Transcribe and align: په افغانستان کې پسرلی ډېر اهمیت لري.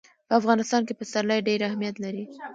په 0.27 0.33
افغانستان 0.39 0.81
کې 0.87 0.97
پسرلی 0.99 1.39
ډېر 1.47 1.59
اهمیت 1.69 1.95
لري. 2.03 2.23